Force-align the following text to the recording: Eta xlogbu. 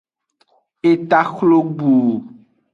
Eta 0.91 1.21
xlogbu. 1.33 1.95